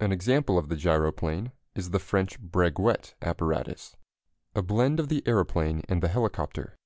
An 0.00 0.12
example 0.12 0.58
of 0.58 0.68
the 0.68 0.76
gyroplane 0.76 1.50
is 1.74 1.88
the 1.88 1.98
French 1.98 2.38
Breguet 2.38 3.14
apparatus, 3.22 3.96
a 4.54 4.60
blend 4.60 5.00
of 5.00 5.08
the 5.08 5.22
aeroplane 5.26 5.80
and 5.88 6.02
the 6.02 6.08
helicopter. 6.08 6.76